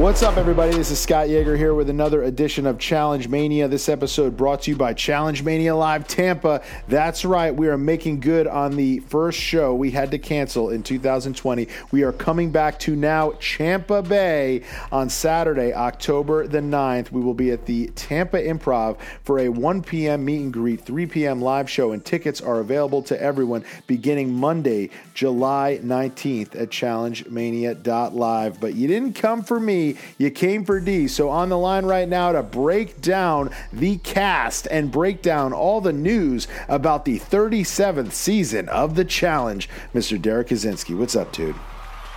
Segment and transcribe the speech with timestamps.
[0.00, 0.74] What's up, everybody?
[0.74, 3.68] This is Scott Yeager here with another edition of Challenge Mania.
[3.68, 6.62] This episode brought to you by Challenge Mania Live Tampa.
[6.88, 10.82] That's right, we are making good on the first show we had to cancel in
[10.82, 11.68] 2020.
[11.90, 17.12] We are coming back to now Champa Bay on Saturday, October the 9th.
[17.12, 20.24] We will be at the Tampa Improv for a 1 p.m.
[20.24, 21.42] meet and greet, 3 p.m.
[21.42, 28.58] live show, and tickets are available to everyone beginning Monday, July 19th at challengemania.live.
[28.58, 31.08] But you didn't come for me you came for D.
[31.08, 35.80] So on the line right now to break down the cast and break down all
[35.80, 40.20] the news about the 37th season of The Challenge, Mr.
[40.20, 40.96] Derrick Kosinski.
[40.96, 41.56] What's up, dude?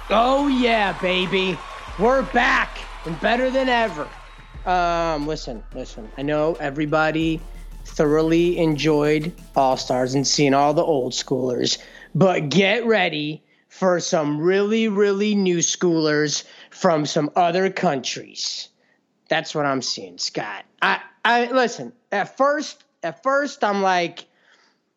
[0.10, 1.58] Oh yeah, baby.
[2.00, 4.08] We're back and better than ever.
[4.66, 6.10] Um, listen, listen.
[6.18, 7.42] I know everybody
[7.86, 11.78] thoroughly enjoyed All Stars and seeing all the old schoolers,
[12.16, 18.70] but get ready for some really, really new schoolers from some other countries.
[19.30, 20.66] That's what I'm seeing, Scott.
[20.82, 21.94] I, I listen.
[22.12, 24.26] At first, at first, I'm like,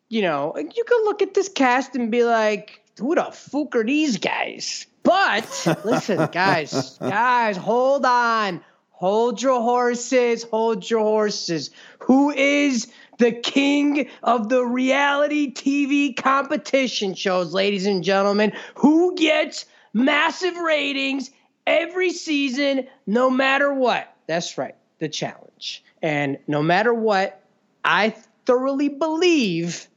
[0.09, 3.83] you know, you can look at this cast and be like, who the fuck are
[3.83, 4.87] these guys?
[5.03, 5.45] But
[5.85, 8.61] listen, guys, guys, hold on.
[8.89, 11.69] Hold your horses, hold your horses.
[11.99, 18.53] Who is the king of the reality TV competition shows, ladies and gentlemen?
[18.75, 21.29] Who gets massive ratings
[21.67, 24.15] every season, no matter what.
[24.25, 25.83] That's right, the challenge.
[26.01, 27.43] And no matter what,
[27.83, 29.87] I thoroughly believe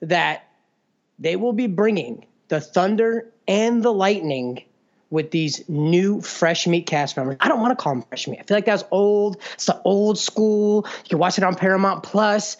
[0.00, 0.48] that
[1.18, 4.64] they will be bringing the thunder and the lightning
[5.10, 7.36] with these new fresh meat cast members.
[7.40, 8.40] I don't want to call them fresh meat.
[8.40, 9.36] I feel like that's old.
[9.54, 10.86] It's the old school.
[11.04, 12.56] You can watch it on Paramount Plus.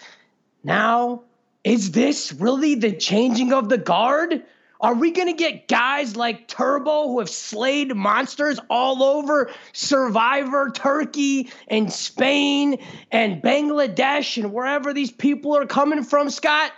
[0.63, 1.23] Now,
[1.65, 4.43] is this really the changing of the guard?
[4.83, 10.73] Are we going to get guys like Turbo who have slayed monsters all over Survivor,
[10.75, 12.79] Turkey, and Spain,
[13.13, 16.73] and Bangladesh, and wherever these people are coming from, Scott?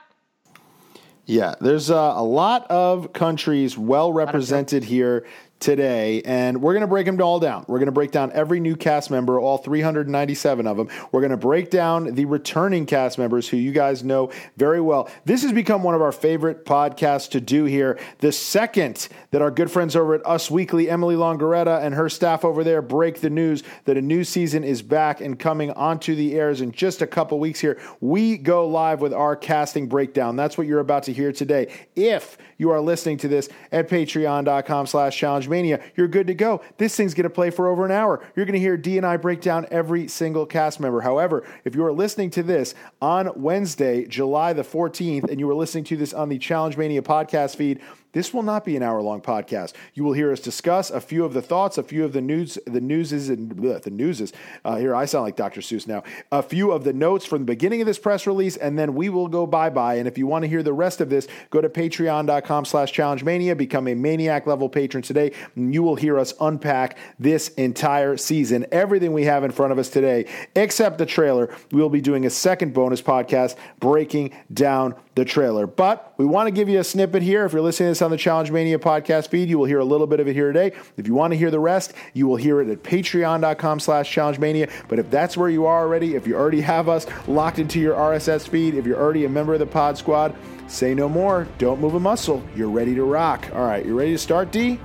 [1.24, 5.26] Yeah, there's uh, a lot of countries well represented here
[5.64, 7.64] today, and we're going to break them all down.
[7.66, 10.90] We're going to break down every new cast member, all 397 of them.
[11.10, 15.08] We're going to break down the returning cast members who you guys know very well.
[15.24, 17.98] This has become one of our favorite podcasts to do here.
[18.18, 22.44] The second that our good friends over at Us Weekly, Emily Longeretta, and her staff
[22.44, 26.34] over there break the news that a new season is back and coming onto the
[26.34, 30.36] airs in just a couple weeks here, we go live with our casting breakdown.
[30.36, 31.72] That's what you're about to hear today.
[31.96, 36.60] If you are listening to this at patreon.com slash challenge mania, you're good to go.
[36.78, 38.24] This thing's going to play for over an hour.
[38.36, 41.00] You're going to hear D and I break down every single cast member.
[41.00, 45.54] However, if you are listening to this on Wednesday, July the 14th, and you are
[45.54, 47.80] listening to this on the Challenge Mania podcast feed,
[48.14, 49.74] This will not be an hour long podcast.
[49.92, 52.58] You will hear us discuss a few of the thoughts, a few of the news,
[52.64, 54.32] the newses, and bleh, the newses.
[54.64, 55.60] Uh, here, I sound like Dr.
[55.60, 56.04] Seuss now.
[56.30, 59.08] A few of the notes from the beginning of this press release, and then we
[59.08, 59.96] will go bye bye.
[59.96, 63.24] And if you want to hear the rest of this, go to patreon.com slash challenge
[63.24, 68.16] mania, become a maniac level patron today, and you will hear us unpack this entire
[68.16, 71.54] season, everything we have in front of us today, except the trailer.
[71.72, 75.66] We will be doing a second bonus podcast breaking down the trailer.
[75.66, 77.44] But we want to give you a snippet here.
[77.44, 79.84] If you're listening to this on the Challenge Mania podcast feed, you will hear a
[79.84, 80.76] little bit of it here today.
[80.96, 84.38] If you want to hear the rest, you will hear it at patreon.com slash challenge
[84.38, 84.68] mania.
[84.88, 87.94] But if that's where you are already, if you already have us locked into your
[87.94, 90.34] RSS feed, if you're already a member of the pod squad,
[90.66, 91.46] say no more.
[91.58, 92.42] Don't move a muscle.
[92.56, 93.48] You're ready to rock.
[93.54, 94.80] All right, you ready to start, D?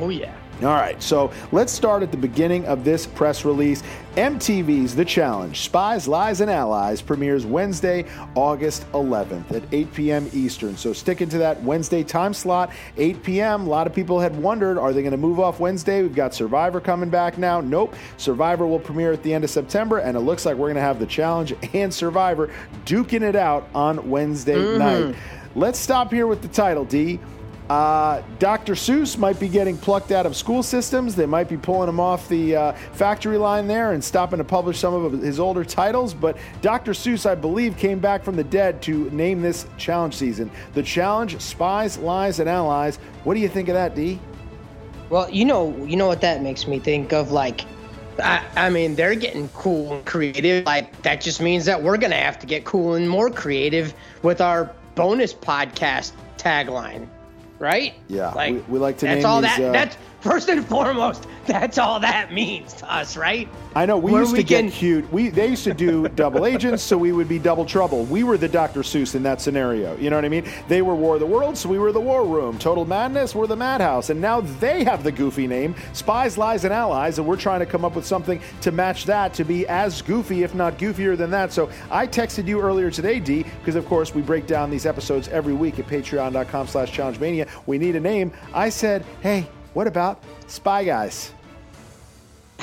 [0.00, 0.37] Oh yeah.
[0.60, 3.84] All right, so let's start at the beginning of this press release.
[4.16, 10.28] MTV's The Challenge Spies, Lies, and Allies premieres Wednesday, August 11th at 8 p.m.
[10.32, 10.76] Eastern.
[10.76, 13.62] So sticking to that Wednesday time slot, 8 p.m.
[13.68, 16.02] A lot of people had wondered are they going to move off Wednesday?
[16.02, 17.60] We've got Survivor coming back now.
[17.60, 17.94] Nope.
[18.16, 20.80] Survivor will premiere at the end of September, and it looks like we're going to
[20.80, 22.52] have The Challenge and Survivor
[22.84, 24.78] duking it out on Wednesday Mm-hmm.
[25.10, 25.16] night.
[25.54, 27.20] Let's stop here with the title, D.
[27.68, 28.72] Uh, Dr.
[28.72, 31.14] Seuss might be getting plucked out of school systems.
[31.14, 34.78] They might be pulling him off the uh, factory line there and stopping to publish
[34.78, 36.14] some of his older titles.
[36.14, 36.92] But Dr.
[36.92, 40.50] Seuss, I believe, came back from the dead to name this challenge season.
[40.72, 42.96] The challenge Spies, Lies, and Allies.
[43.24, 44.18] What do you think of that, D?
[45.10, 47.32] Well, you know, you know what that makes me think of.
[47.32, 47.62] Like,
[48.22, 50.64] I, I mean, they're getting cool and creative.
[50.64, 54.40] Like, that just means that we're gonna have to get cool and more creative with
[54.40, 57.06] our bonus podcast tagline,
[57.58, 57.94] right?
[58.08, 59.62] Yeah, like we- we like to That's name all these, that.
[59.62, 61.26] uh, that's first and foremost.
[61.46, 63.48] That's all that means to us, right?
[63.74, 65.12] I know we Where used we to get can- cute.
[65.12, 68.04] We they used to do double agents, so we would be double trouble.
[68.04, 68.80] We were the Dr.
[68.80, 69.96] Seuss in that scenario.
[69.96, 70.44] You know what I mean?
[70.68, 72.58] They were War of the Worlds, so we were the War Room.
[72.58, 76.74] Total Madness, we're the Madhouse, and now they have the goofy name, Spies, Lies, and
[76.74, 80.02] Allies, and we're trying to come up with something to match that to be as
[80.02, 81.52] goofy, if not goofier than that.
[81.52, 85.28] So I texted you earlier today, D, because of course we break down these episodes
[85.28, 87.46] every week at Patreon.com/slash Challenge Mania.
[87.66, 88.32] We need a name.
[88.52, 91.32] I said, hey, what about Spy Guys?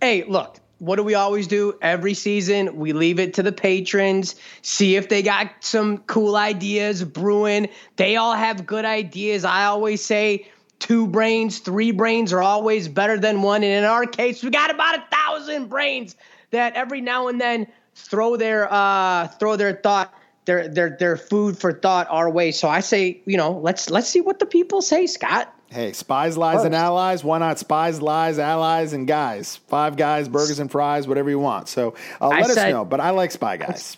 [0.00, 2.76] Hey, look, what do we always do every season?
[2.76, 7.70] We leave it to the patrons, see if they got some cool ideas brewing.
[7.96, 9.46] They all have good ideas.
[9.46, 10.46] I always say
[10.78, 13.64] two brains, three brains are always better than one.
[13.64, 16.16] And in our case, we got about a thousand brains
[16.50, 20.12] that every now and then throw their uh throw their thought
[20.44, 22.50] their their their food for thought our way.
[22.50, 25.53] So I say, you know, let's let's see what the people say, Scott.
[25.70, 27.24] Hey, spies, lies, and allies.
[27.24, 29.56] Why not spies, lies, allies, and guys?
[29.68, 31.68] Five guys, burgers and fries, whatever you want.
[31.68, 32.84] So uh, let us know.
[32.84, 33.96] But I like spy guys.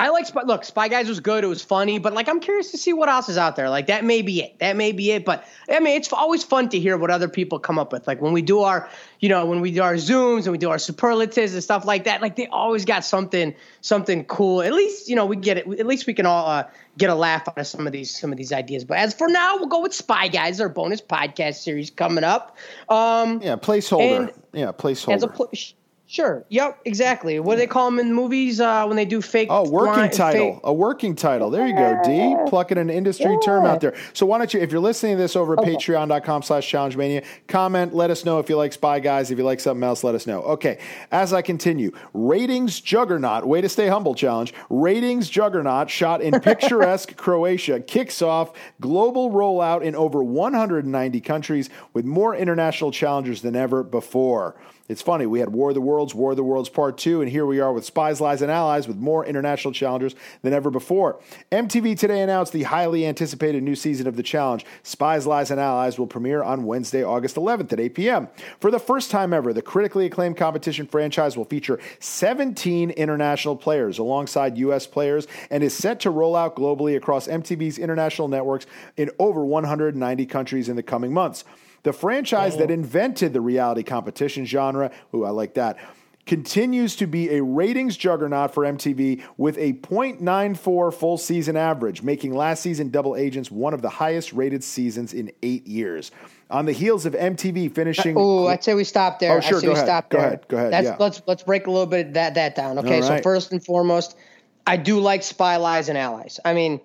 [0.00, 0.40] I like Spy.
[0.46, 1.44] Look, Spy Guys was good.
[1.44, 3.68] It was funny, but like I'm curious to see what else is out there.
[3.68, 4.58] Like that may be it.
[4.58, 5.26] That may be it.
[5.26, 8.06] But I mean, it's always fun to hear what other people come up with.
[8.06, 8.88] Like when we do our,
[9.18, 12.04] you know, when we do our zooms and we do our superlatives and stuff like
[12.04, 12.22] that.
[12.22, 14.62] Like they always got something, something cool.
[14.62, 15.68] At least you know we get it.
[15.78, 16.64] At least we can all uh,
[17.00, 18.84] get a laugh out of some of these, some of these ideas.
[18.84, 22.56] But as for now, we'll go with Spy Guys, our bonus podcast series coming up.
[22.88, 24.32] Um, Yeah, placeholder.
[24.52, 25.14] yeah, placeholder.
[25.14, 25.50] as a pl-
[26.10, 26.44] Sure.
[26.48, 26.80] Yep.
[26.86, 27.38] Exactly.
[27.38, 29.46] What do they call them in movies uh, when they do fake?
[29.48, 30.54] Oh, working line- title.
[30.54, 31.50] fake- A working title.
[31.50, 32.34] There you go, D.
[32.48, 33.94] Plucking an industry term out there.
[34.12, 37.22] So why don't you, if you're listening to this over at patreon.com slash challenge mania,
[37.46, 39.30] comment, let us know if you like Spy Guys.
[39.30, 40.42] If you like something else, let us know.
[40.42, 40.80] Okay,
[41.12, 44.52] as I continue, ratings juggernaut, way to stay humble challenge.
[44.68, 52.04] Ratings juggernaut shot in picturesque Croatia kicks off global rollout in over 190 countries with
[52.04, 54.56] more international challengers than ever before.
[54.90, 57.30] It's funny, we had War of the Worlds, War of the Worlds Part 2, and
[57.30, 61.20] here we are with Spies, Lies, and Allies with more international challengers than ever before.
[61.52, 64.66] MTV today announced the highly anticipated new season of the challenge.
[64.82, 68.28] Spies, Lies, and Allies will premiere on Wednesday, August 11th at 8 p.m.
[68.58, 73.98] For the first time ever, the critically acclaimed competition franchise will feature 17 international players
[73.98, 74.88] alongside U.S.
[74.88, 78.66] players and is set to roll out globally across MTV's international networks
[78.96, 81.44] in over 190 countries in the coming months.
[81.82, 82.74] The franchise that oh.
[82.74, 85.78] invented the reality competition genre, ooh, I like that,
[86.26, 92.34] continues to be a ratings juggernaut for MTV with a 0.94 full season average, making
[92.34, 96.12] last season Double Agents one of the highest rated seasons in eight years.
[96.50, 98.14] On the heels of MTV finishing.
[98.16, 99.36] Oh, I'd say we stop there.
[99.36, 99.86] Oh, sure, go we ahead.
[99.86, 100.96] stop Go ahead, go ahead, That's, yeah.
[100.98, 102.78] Let's let's break a little bit of that that down.
[102.78, 104.16] Okay, All so first and foremost,
[104.66, 106.38] I do like Spy Lies and Allies.
[106.44, 106.80] I mean,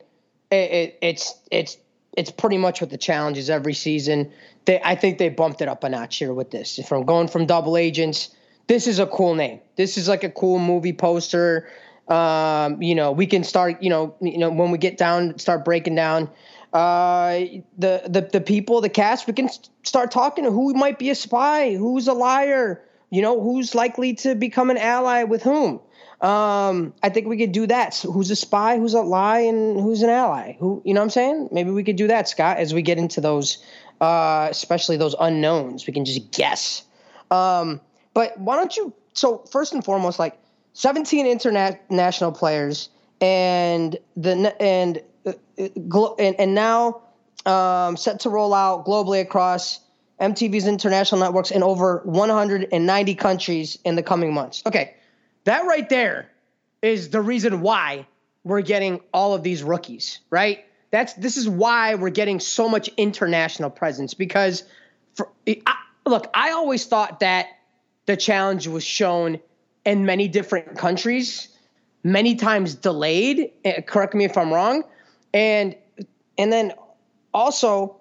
[0.51, 1.77] it, it, it's it's
[2.17, 4.31] it's pretty much what the challenge is every season.
[4.65, 6.79] They I think they bumped it up a notch here with this.
[6.87, 8.35] From going from double agents,
[8.67, 9.59] this is a cool name.
[9.75, 11.69] This is like a cool movie poster.
[12.07, 13.81] Um, you know, we can start.
[13.81, 16.29] You know, you know when we get down, start breaking down
[16.73, 17.39] uh,
[17.77, 19.27] the the the people, the cast.
[19.27, 19.49] We can
[19.83, 22.81] start talking to who might be a spy, who's a liar.
[23.11, 25.79] You know, who's likely to become an ally with whom.
[26.25, 27.93] Um, I think we could do that.
[27.93, 30.55] So who's a spy, who's a lie, and who's an ally?
[30.59, 31.49] Who you know what I'm saying?
[31.51, 33.63] Maybe we could do that, Scott, as we get into those,
[34.01, 35.85] uh, especially those unknowns.
[35.85, 36.81] We can just guess.
[37.29, 37.79] Um,
[38.15, 38.91] but why don't you?
[39.13, 40.35] So first and foremost, like
[40.73, 42.89] 17 international players,
[43.21, 45.33] and the and uh,
[46.17, 47.03] and, and now
[47.45, 49.79] um, set to roll out globally across
[50.19, 54.63] MTV's international networks in over 190 countries in the coming months.
[54.65, 54.95] Okay,
[55.45, 56.29] that right there
[56.81, 58.05] is the reason why
[58.43, 60.65] we're getting all of these rookies, right?
[60.91, 64.63] That's this is why we're getting so much international presence because
[65.13, 65.75] for I,
[66.05, 67.47] look, I always thought that
[68.05, 69.39] the challenge was shown
[69.83, 71.49] in many different countries,
[72.03, 73.51] many times delayed.
[73.63, 74.83] Eh, correct me if I'm wrong.
[75.33, 75.75] And
[76.37, 76.73] and then
[77.33, 77.97] also,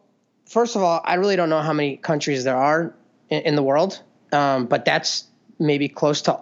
[0.47, 2.95] first of all, I really don't know how many countries there are
[3.31, 5.25] in, in the world, um, but that's
[5.59, 6.39] maybe close to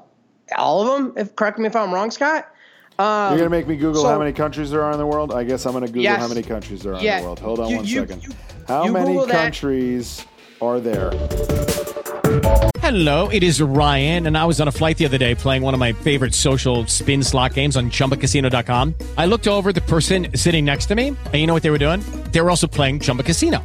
[0.56, 1.12] all of them.
[1.16, 2.48] If correct me if I'm wrong, Scott.
[2.98, 5.32] Um, You're gonna make me Google so, how many countries there are in the world.
[5.32, 7.38] I guess I'm gonna Google yes, how many countries there are yeah, in the world.
[7.40, 8.22] Hold on you, one you, second.
[8.22, 8.32] You,
[8.68, 10.24] how many countries
[10.60, 11.10] are there?
[12.82, 15.72] Hello, it is Ryan, and I was on a flight the other day playing one
[15.72, 18.94] of my favorite social spin slot games on ChumbaCasino.com.
[19.16, 21.78] I looked over the person sitting next to me, and you know what they were
[21.78, 22.00] doing?
[22.32, 23.64] They were also playing Chumba Casino.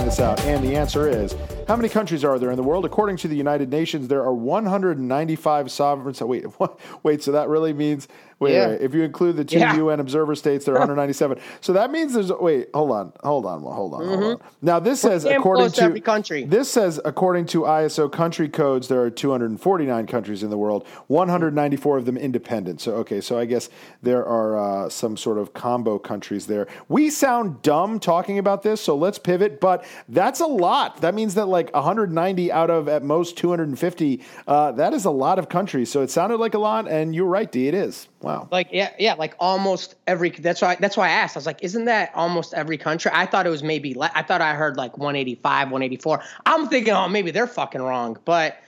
[0.00, 0.40] find this out.
[0.46, 1.34] And the answer is
[1.68, 2.84] how many countries are there in the world?
[2.84, 6.14] According to the United Nations, there are 195 sovereign.
[6.14, 6.46] So wait,
[7.02, 7.22] wait.
[7.22, 8.68] So that really means wait, Yeah.
[8.68, 8.80] wait.
[8.80, 9.76] If you include the two Yeah.
[9.76, 11.38] UN observer states, there are 197.
[11.60, 12.68] So that means there's wait.
[12.72, 14.40] Hold on, hold on, hold on, hold on.
[14.62, 16.44] Now this says according to to every country.
[16.44, 20.86] This says according to ISO country codes, there are 249 countries in the world.
[21.08, 22.80] 194 of them independent.
[22.80, 23.68] So okay, so I guess
[24.02, 26.66] there are uh, some sort of combo countries there.
[26.88, 29.60] We sound dumb talking about this, so let's pivot.
[29.60, 31.00] But that's a lot.
[31.00, 34.22] That means that like 190 out of at most 250.
[34.46, 35.90] Uh, that is a lot of countries.
[35.90, 37.68] So it sounded like a lot, and you're right, D.
[37.68, 38.08] It is.
[38.20, 38.48] Wow.
[38.50, 40.30] Like yeah, yeah, like almost every.
[40.30, 40.76] That's why.
[40.76, 41.36] That's why I asked.
[41.36, 43.10] I was like, isn't that almost every country?
[43.14, 43.96] I thought it was maybe.
[44.00, 46.22] I thought I heard like 185, 184.
[46.46, 48.58] I'm thinking, oh, maybe they're fucking wrong, but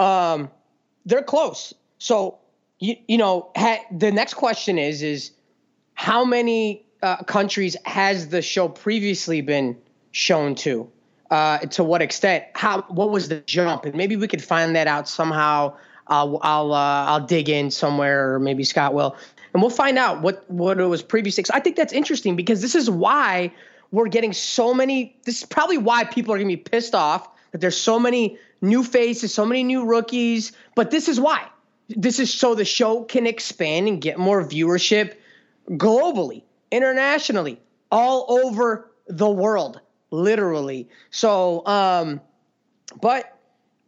[0.00, 0.50] um,
[1.04, 1.74] they're close.
[1.98, 2.38] So
[2.78, 5.32] you you know, ha- the next question is is
[5.94, 9.76] how many uh, countries has the show previously been
[10.12, 10.90] shown to?
[11.30, 12.44] Uh, to what extent?
[12.54, 12.82] How?
[12.88, 13.84] What was the jump?
[13.84, 15.74] And maybe we could find that out somehow.
[16.06, 19.14] I'll I'll uh, I'll dig in somewhere, or maybe Scott will,
[19.52, 21.44] and we'll find out what what it was previously.
[21.44, 23.52] So I think that's interesting because this is why
[23.90, 25.16] we're getting so many.
[25.24, 28.82] This is probably why people are gonna be pissed off that there's so many new
[28.82, 30.52] faces, so many new rookies.
[30.74, 31.46] But this is why.
[31.88, 35.14] This is so the show can expand and get more viewership
[35.70, 37.60] globally, internationally,
[37.90, 40.88] all over the world, literally.
[41.10, 42.20] So, um,
[43.00, 43.38] but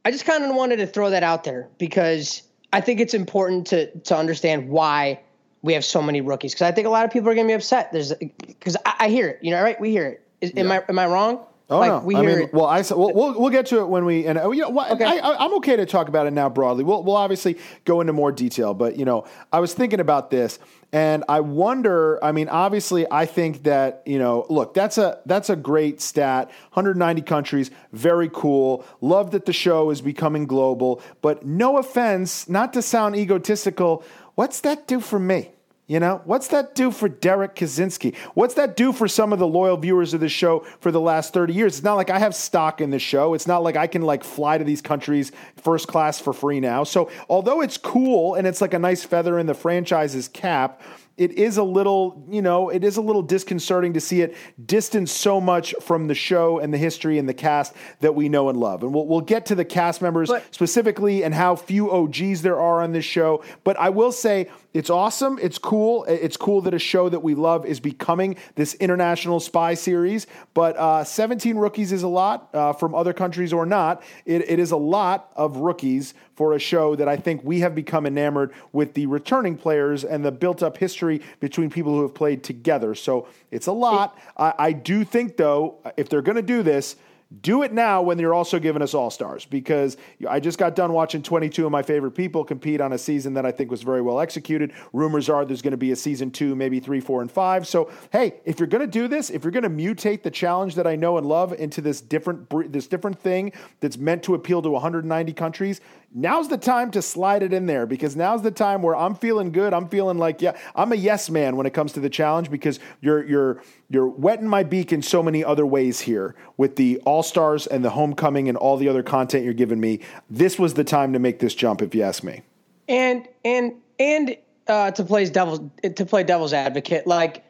[0.05, 3.67] I just kind of wanted to throw that out there because I think it's important
[3.69, 5.21] to to understand why
[5.62, 6.53] we have so many rookies.
[6.53, 7.93] Because I think a lot of people are going to be upset.
[7.93, 9.81] There's because I, I hear it, you know, right?
[9.81, 10.27] We hear it.
[10.41, 11.45] Is, Am I am I wrong?
[11.71, 11.99] Oh like, no!
[12.00, 14.27] we I hear mean, it- well, I we'll, we'll we'll get to it when we
[14.27, 15.05] and uh, you know what, Okay.
[15.05, 16.83] I, I, I'm okay to talk about it now broadly.
[16.85, 20.59] We'll we'll obviously go into more detail, but you know, I was thinking about this
[20.93, 22.23] and I wonder.
[22.25, 26.49] I mean, obviously, I think that you know, look, that's a that's a great stat.
[26.73, 28.85] 190 countries, very cool.
[29.00, 34.03] Love that the show is becoming global, but no offense, not to sound egotistical,
[34.35, 35.50] what's that do for me?
[35.90, 38.14] You know, what's that do for Derrick Kosinski?
[38.35, 41.35] What's that do for some of the loyal viewers of the show for the last
[41.35, 41.78] 30 years?
[41.78, 43.35] It's not like I have stock in the show.
[43.35, 46.85] It's not like I can like fly to these countries first class for free now.
[46.85, 50.80] So, although it's cool and it's like a nice feather in the franchise's cap,
[51.21, 54.35] it is a little, you know, it is a little disconcerting to see it
[54.65, 58.49] distance so much from the show and the history and the cast that we know
[58.49, 58.83] and love.
[58.83, 62.81] And we'll, we'll get to the cast members specifically and how few OGs there are
[62.81, 63.45] on this show.
[63.65, 65.39] But I will say it's awesome.
[65.43, 66.05] It's cool.
[66.05, 70.27] It's cool that a show that we love is becoming this international spy series.
[70.55, 74.03] But uh, 17 rookies is a lot uh, from other countries or not.
[74.25, 77.75] It, it is a lot of rookies for a show that I think we have
[77.75, 82.14] become enamored with the returning players and the built up history between people who have
[82.14, 82.94] played together.
[82.94, 84.18] So it's a lot.
[84.38, 86.97] I, I do think, though, if they're going to do this,
[87.42, 89.97] do it now when you're also giving us all stars because
[90.28, 93.47] I just got done watching 22 of my favorite people compete on a season that
[93.47, 94.73] I think was very well executed.
[94.92, 97.68] Rumors are there's going to be a season two, maybe three, four, and five.
[97.68, 100.75] So, hey, if you're going to do this, if you're going to mutate the challenge
[100.75, 104.61] that I know and love into this different this different thing that's meant to appeal
[104.62, 105.80] to 190 countries,
[106.12, 109.52] now's the time to slide it in there because now's the time where I'm feeling
[109.52, 109.73] good.
[109.73, 112.81] I'm feeling like yeah, I'm a yes man when it comes to the challenge because
[113.00, 117.23] you're you're you're wetting my beak in so many other ways here with the All
[117.23, 120.00] Stars and the Homecoming and all the other content you're giving me.
[120.29, 122.43] This was the time to make this jump, if you ask me.
[122.88, 124.37] and and and
[124.67, 127.45] uh, to play devil's to play devil's advocate, like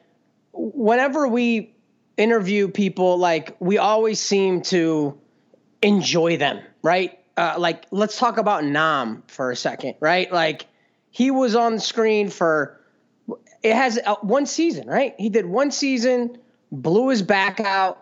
[0.53, 1.75] whenever we
[2.17, 5.19] interview people, like we always seem to
[5.83, 7.20] enjoy them, right?
[7.41, 10.31] Uh, like let's talk about Nam for a second, right?
[10.31, 10.67] Like
[11.11, 12.79] he was on the screen for
[13.63, 15.15] it has uh, one season, right?
[15.17, 16.37] He did one season,
[16.71, 17.99] blew his back out,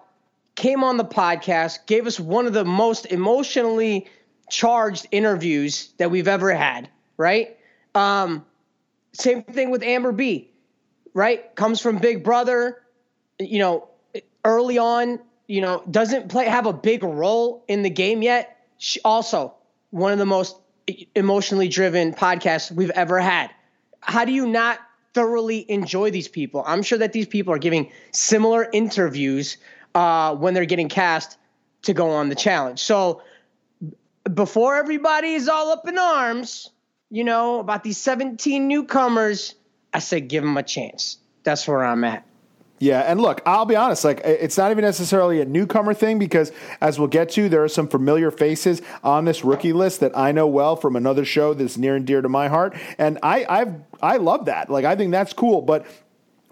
[0.57, 4.09] came on the podcast, gave us one of the most emotionally
[4.51, 7.57] charged interviews that we've ever had, right?
[7.95, 8.45] Um,
[9.13, 10.51] same thing with Amber B,
[11.15, 11.55] right?
[11.55, 12.83] Comes from Big Brother,
[13.39, 13.87] you know,
[14.45, 18.58] early on, you know, doesn't play have a big role in the game yet.
[18.79, 19.55] She also
[19.91, 20.57] one of the most
[21.15, 23.51] emotionally driven podcasts we've ever had.
[24.01, 24.79] How do you not
[25.15, 26.63] thoroughly enjoy these people?
[26.67, 29.59] I'm sure that these people are giving similar interviews
[29.95, 31.37] uh, when they're getting cast
[31.83, 32.81] to go on the challenge.
[32.81, 33.23] So
[34.33, 36.71] before everybody is all up in arms,
[37.11, 39.55] you know, about these 17 newcomers,
[39.93, 41.19] I said give them a chance.
[41.43, 42.28] That's where I'm at.
[42.79, 46.53] Yeah, and look, I'll be honest, like it's not even necessarily a newcomer thing because
[46.81, 50.33] as we'll get to, there are some familiar faces on this rookie list that I
[50.33, 52.77] know well from another show that's near and dear to my heart.
[52.99, 54.71] And I I've I love that.
[54.71, 55.87] Like I think that's cool, but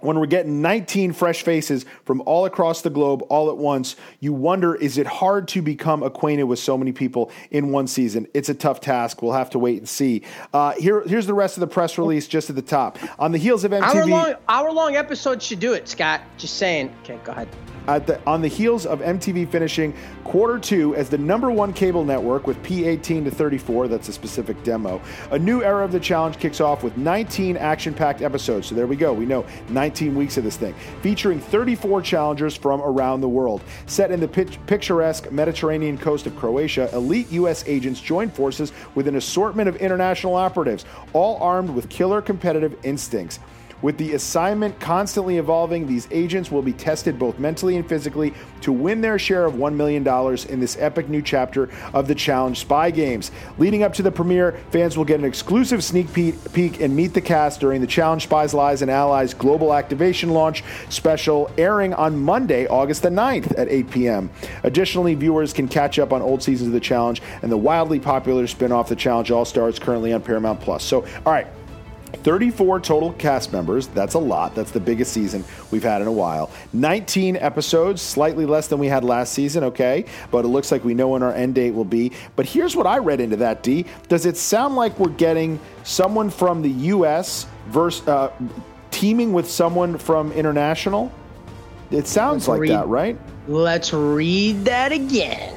[0.07, 4.33] when we're getting 19 fresh faces from all across the globe all at once, you
[4.33, 8.27] wonder is it hard to become acquainted with so many people in one season?
[8.33, 9.21] It's a tough task.
[9.21, 10.23] We'll have to wait and see.
[10.53, 12.99] Uh, here, here's the rest of the press release just at the top.
[13.19, 13.83] On the heels of MTV.
[13.83, 16.23] Hour long, hour long episode should do it, Scott.
[16.39, 16.95] Just saying.
[17.03, 17.49] Okay, go ahead.
[17.87, 19.95] The, on the heels of MTV finishing
[20.25, 24.63] quarter two as the number one cable network with P18 to 34, that's a specific
[24.65, 28.67] demo, a new era of the challenge kicks off with 19 action packed episodes.
[28.67, 29.13] So there we go.
[29.13, 33.63] We know 19 weeks of this thing, featuring 34 challengers from around the world.
[33.87, 37.65] Set in the picturesque Mediterranean coast of Croatia, elite U.S.
[37.67, 43.39] agents join forces with an assortment of international operatives, all armed with killer competitive instincts.
[43.83, 48.73] With the assignment constantly evolving, these agents will be tested both mentally and physically to
[48.73, 50.07] win their share of $1 million
[50.49, 53.31] in this epic new chapter of the Challenge Spy Games.
[53.59, 57.21] Leading up to the premiere, fans will get an exclusive sneak peek and meet the
[57.21, 62.67] cast during the Challenge Spies, Lies, and Allies Global Activation Launch special airing on Monday,
[62.67, 64.31] August the 9th at 8 p.m.
[64.63, 68.47] Additionally, viewers can catch up on old seasons of the Challenge and the wildly popular
[68.47, 70.83] spin off The Challenge All Stars currently on Paramount Plus.
[70.83, 71.47] So, all right.
[72.17, 73.87] 34 total cast members.
[73.89, 74.55] That's a lot.
[74.55, 76.51] That's the biggest season we've had in a while.
[76.73, 80.05] 19 episodes, slightly less than we had last season, okay?
[80.31, 82.13] But it looks like we know when our end date will be.
[82.35, 83.87] But here's what I read into that, D.
[84.09, 87.47] Does it sound like we're getting someone from the U.S.
[87.69, 88.31] Versus, uh,
[88.91, 91.13] teaming with someone from international?
[91.91, 93.19] It sounds Let's like read- that, right?
[93.49, 95.55] Let's read that again.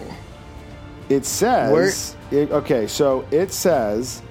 [1.10, 4.22] It says, it- okay, so it says,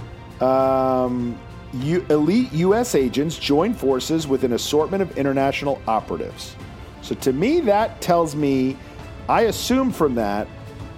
[0.40, 1.36] um,
[1.74, 2.94] U, elite U.S.
[2.94, 6.56] agents join forces with an assortment of international operatives.
[7.02, 8.76] So to me, that tells me
[9.28, 10.48] I assume from that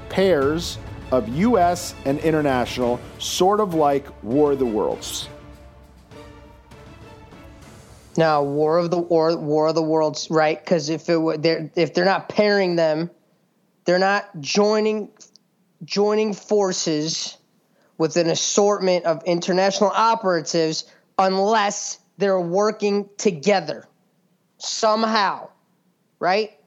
[0.08, 0.78] pairs
[1.10, 1.94] of U.S.
[2.04, 5.28] and international, sort of like War of the Worlds.
[8.16, 10.62] Now, War of the War, War of the Worlds, right?
[10.62, 13.10] Because if it were, they're if they're not pairing them,
[13.84, 15.08] they're not joining
[15.84, 17.38] joining forces
[18.00, 20.86] with an assortment of international operatives
[21.18, 23.86] unless they're working together
[24.56, 25.46] somehow,
[26.18, 26.58] right?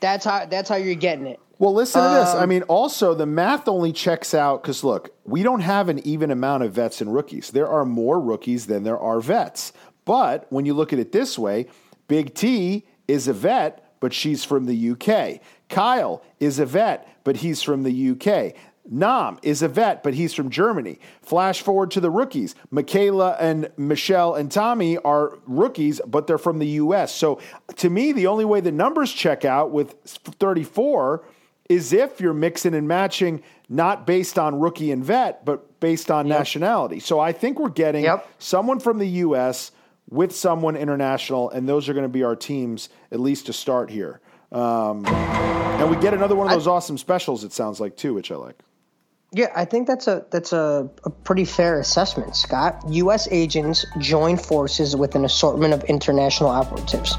[0.00, 1.38] That's how that's how you're getting it.
[1.60, 2.30] Well, listen to this.
[2.30, 6.04] I Um, mean, also the math only checks out because look, we don't have an
[6.04, 7.50] even amount of vets and rookies.
[7.52, 9.72] There are more rookies than there are vets.
[10.04, 11.68] But when you look at it this way,
[12.08, 15.40] Big T is a vet, but she's from the UK.
[15.68, 18.54] Kyle is a vet, but he's from the UK.
[18.88, 20.98] Nam is a vet, but he's from Germany.
[21.22, 22.54] Flash forward to the rookies.
[22.70, 27.14] Michaela and Michele and Tommy are rookies, but they're from the US.
[27.14, 27.40] So
[27.76, 31.24] to me, the only way the numbers check out with 34
[31.68, 36.26] is if you're mixing and matching, not based on rookie and vet, but based on
[36.26, 36.98] nationality.
[36.98, 38.04] So I think we're getting
[38.38, 39.70] someone from the US
[40.10, 43.88] with someone international, and those are going to be our teams, at least to start
[43.88, 44.20] here.
[44.50, 48.32] Um, and we get another one of those awesome specials, it sounds like, too, which
[48.32, 48.60] I like.
[49.32, 52.82] Yeah, I think that's a that's a, a pretty fair assessment, Scott.
[52.88, 53.28] U.S.
[53.30, 57.14] agents join forces with an assortment of international operatives.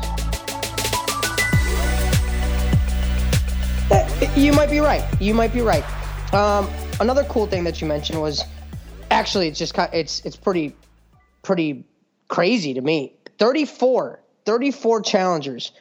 [3.90, 5.04] Uh, You might be right.
[5.22, 5.86] You might be right.
[6.34, 6.70] Um,
[7.00, 8.44] another cool thing that you mentioned was
[9.10, 10.76] actually it's just it's it's pretty
[11.44, 11.86] pretty
[12.28, 13.14] crazy to me.
[13.40, 15.72] 34, 34 challengers.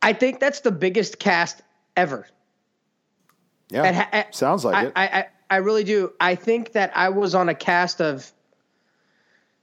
[0.00, 1.60] I think that's the biggest cast
[1.96, 2.26] ever.
[3.70, 4.92] Yeah, ha- sounds like I, it.
[4.96, 6.12] I, I, I really do.
[6.20, 8.30] I think that I was on a cast of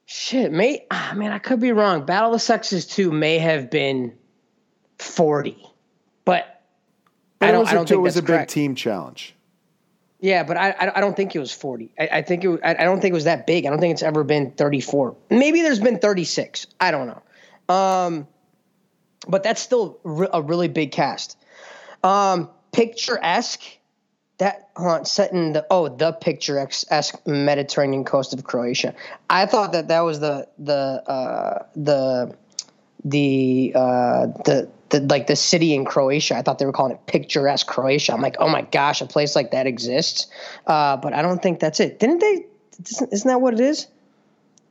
[0.05, 0.51] shit.
[0.51, 2.05] May I mean I could be wrong.
[2.05, 4.17] Battle of the Sexes two may have been
[4.97, 5.57] forty,
[6.25, 6.61] but
[7.39, 7.67] But I don't.
[7.67, 9.35] I don't it was a big team challenge.
[10.19, 11.91] Yeah, but I, I I don't think it was forty.
[11.99, 12.59] I, I think it.
[12.63, 13.65] I, I don't think it was that big.
[13.65, 15.15] I don't think it's ever been thirty four.
[15.29, 16.65] Maybe there's been thirty six.
[16.79, 17.21] I don't know.
[17.75, 18.27] Um,
[19.27, 21.37] but that's still re- a really big cast.
[22.03, 23.61] Um, picturesque.
[24.37, 28.93] That on, set in the oh the picturesque Mediterranean coast of Croatia.
[29.29, 30.73] I thought that that was the the
[31.07, 32.35] uh, the
[33.05, 36.35] the uh, the the like the city in Croatia.
[36.35, 38.13] I thought they were calling it picturesque Croatia.
[38.13, 40.27] I'm like, oh my gosh, a place like that exists.
[40.67, 41.99] Uh, but I don't think that's it.
[41.99, 42.45] Didn't they?
[43.11, 43.87] Isn't that what it is?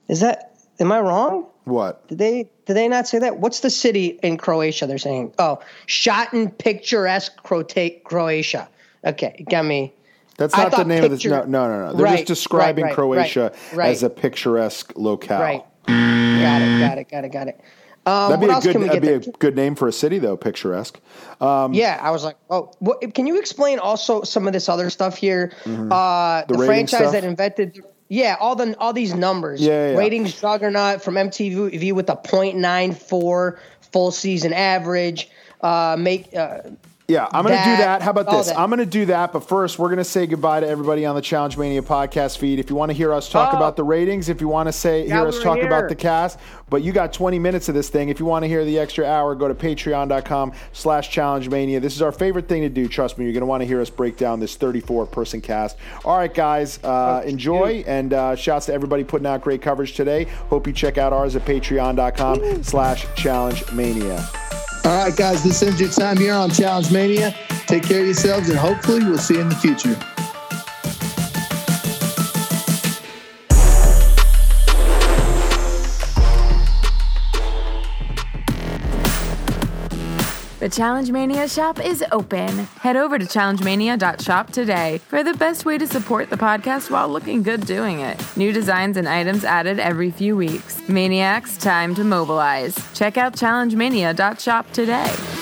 [0.09, 0.59] Is that?
[0.79, 1.47] Am I wrong?
[1.65, 2.07] What?
[2.09, 2.51] Did they?
[2.67, 3.39] Did they not say that?
[3.39, 4.87] What's the city in Croatia?
[4.87, 8.69] They're saying, oh, shot in picturesque Croatia.
[9.05, 9.93] Okay, got me.
[10.37, 11.23] That's not the name of this.
[11.23, 11.93] picture- No, no, no, no.
[11.95, 15.41] They're Right, just describing right, right, Croatia as a picturesque locale.
[15.41, 15.65] Right.
[15.87, 16.79] Got it.
[16.81, 17.09] Got it.
[17.11, 17.29] Got it.
[17.33, 17.61] Got it.
[18.07, 18.83] Um, that'd be a good.
[18.89, 20.37] That'd be a good name for a city, though.
[20.37, 21.01] Picturesque.
[21.41, 24.91] Um, Yeah, I was like, oh, what, can you explain also some of this other
[24.91, 25.53] stuff here?
[25.65, 26.53] Uh, Mm-hmm.
[26.53, 27.13] The the, franchise stuff?
[27.13, 29.61] that invented, yeah, all the all these numbers.
[29.63, 29.99] Yeah, yeah, yeah.
[29.99, 33.59] Ratings juggernaut from MTV with a .94
[33.93, 35.31] full season average.
[35.63, 36.59] Uh, make uh,
[37.07, 38.01] Yeah, I'm going to do That-.
[38.01, 38.49] How about this?
[38.51, 41.15] I'm going to do that, but first, we're going to say goodbye to everybody on
[41.15, 42.59] the Challenge Mania podcast feed.
[42.59, 43.57] If you want to hear us talk Oh.
[43.59, 45.67] about the ratings, if you want to say Now hear us talk here.
[45.67, 46.39] about the cast,
[46.71, 48.09] but you got 20 minutes of this thing.
[48.09, 51.79] If you want to hear the extra hour, go to patreon.com slash challenge mania.
[51.79, 52.89] This is our favorite thing to do.
[52.89, 55.77] Trust me, you're going to want to hear us break down this 34 person cast.
[56.07, 60.25] All right, guys, uh, enjoy, and uh, shouts to everybody putting out great coverage today.
[60.49, 64.27] Hope you check out ours at patreon.com slash challenge mania.
[64.85, 67.35] All right, guys, this ends your time here on Challenge Mania.
[67.67, 70.14] Take care of yourselves, and hopefully, we'll see you in the future.
[80.65, 82.49] The Challenge Mania shop is open.
[82.81, 87.43] Head over to challengemania.shop today for the best way to support the podcast while looking
[87.43, 88.19] good doing it.
[88.35, 90.81] New designs and items added every few weeks.
[90.89, 92.75] Maniacs, time to mobilize.
[92.95, 95.34] Check out challengemania.shop today.